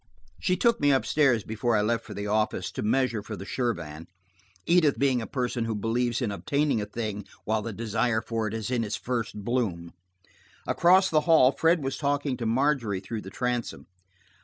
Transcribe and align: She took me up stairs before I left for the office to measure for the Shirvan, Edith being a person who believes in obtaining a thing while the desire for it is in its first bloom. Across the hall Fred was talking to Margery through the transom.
She 0.39 0.57
took 0.57 0.79
me 0.79 0.91
up 0.91 1.05
stairs 1.05 1.43
before 1.43 1.77
I 1.77 1.83
left 1.83 2.03
for 2.05 2.15
the 2.15 2.25
office 2.25 2.71
to 2.71 2.81
measure 2.81 3.21
for 3.21 3.35
the 3.35 3.45
Shirvan, 3.45 4.07
Edith 4.65 4.97
being 4.97 5.21
a 5.21 5.27
person 5.27 5.65
who 5.65 5.75
believes 5.75 6.23
in 6.23 6.31
obtaining 6.31 6.81
a 6.81 6.87
thing 6.87 7.27
while 7.45 7.61
the 7.61 7.71
desire 7.71 8.19
for 8.19 8.47
it 8.47 8.55
is 8.55 8.71
in 8.71 8.83
its 8.83 8.95
first 8.95 9.43
bloom. 9.45 9.93
Across 10.65 11.11
the 11.11 11.21
hall 11.29 11.51
Fred 11.51 11.83
was 11.83 11.97
talking 11.99 12.35
to 12.37 12.47
Margery 12.47 12.99
through 12.99 13.21
the 13.21 13.29
transom. 13.29 13.85